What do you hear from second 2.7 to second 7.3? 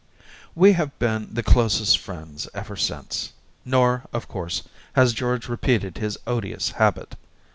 since, nor, of course, has George repeated his odious habit.